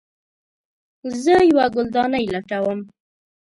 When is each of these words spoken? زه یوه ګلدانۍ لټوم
زه 1.21 1.33
یوه 1.49 1.65
ګلدانۍ 1.75 2.25
لټوم 2.33 2.79